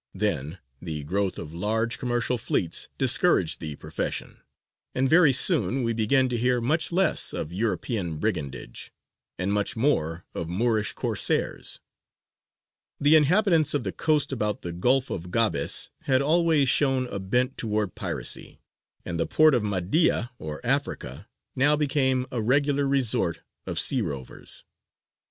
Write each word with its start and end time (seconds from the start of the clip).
Then 0.15 0.57
the 0.81 1.03
growth 1.03 1.37
of 1.37 1.53
large 1.53 1.99
commercial 1.99 2.39
fleets 2.39 2.89
discouraged 2.97 3.59
the 3.59 3.75
profession, 3.75 4.41
and 4.95 5.07
very 5.07 5.31
soon 5.31 5.83
we 5.83 5.93
begin 5.93 6.27
to 6.29 6.37
hear 6.39 6.59
much 6.59 6.91
less 6.91 7.33
of 7.33 7.53
European 7.53 8.17
brigandage, 8.17 8.91
and 9.37 9.53
much 9.53 9.75
more 9.75 10.25
of 10.33 10.49
Moorish 10.49 10.93
Corsairs. 10.93 11.81
The 12.99 13.15
inhabitants 13.15 13.75
of 13.75 13.83
the 13.83 13.91
coast 13.91 14.31
about 14.31 14.63
the 14.63 14.73
Gulf 14.73 15.11
of 15.11 15.29
Gabes 15.29 15.91
had 16.01 16.23
always 16.23 16.67
shown 16.67 17.05
a 17.05 17.19
bent 17.19 17.55
towards 17.55 17.91
piracy, 17.93 18.59
and 19.05 19.19
the 19.19 19.27
port 19.27 19.53
of 19.53 19.61
Mahdīya, 19.61 20.31
or 20.39 20.61
"Africa," 20.65 21.27
now 21.55 21.75
became 21.75 22.25
a 22.31 22.41
regular 22.41 22.87
resort 22.87 23.41
of 23.67 23.77
sea 23.77 24.01
rovers. 24.01 24.63